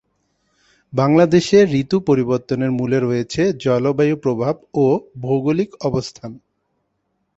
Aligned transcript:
বাংলাদেশের 0.93 1.65
ঋতু 1.73 1.97
পরিবর্তনের 2.07 2.71
মূলে 2.71 2.97
রয়েছে 2.99 3.41
জলবায়ুর 3.63 4.19
প্রভাব 4.19 4.55
ও 4.75 4.85
ভৌগলিক 5.21 5.71
অবস্থান। 5.81 6.31